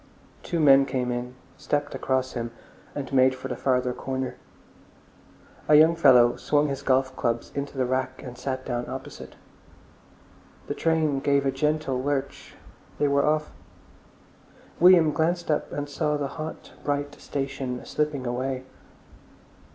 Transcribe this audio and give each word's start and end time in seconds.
Two 0.41 0.59
men 0.59 0.87
came 0.87 1.11
in, 1.11 1.35
stepped 1.57 1.93
across 1.93 2.33
him, 2.33 2.49
and 2.95 3.13
made 3.13 3.35
for 3.35 3.49
the 3.49 3.55
farther 3.55 3.93
corner. 3.93 4.35
A 5.67 5.75
young 5.75 5.95
fellow 5.95 6.37
swung 6.37 6.69
his 6.69 6.81
golf 6.81 7.15
clubs 7.15 7.51
into 7.53 7.77
the 7.77 7.85
rack 7.85 8.23
and 8.23 8.35
sat 8.35 8.65
down 8.65 8.89
opposite. 8.89 9.35
The 10.65 10.73
train 10.73 11.19
gave 11.19 11.45
a 11.45 11.51
gentle 11.51 12.01
lurch, 12.01 12.55
they 12.97 13.07
were 13.07 13.23
off. 13.27 13.51
William 14.79 15.11
glanced 15.11 15.51
up 15.51 15.71
and 15.71 15.87
saw 15.87 16.17
the 16.17 16.29
hot, 16.29 16.73
bright 16.83 17.13
station 17.21 17.85
slipping 17.85 18.25
away. 18.25 18.63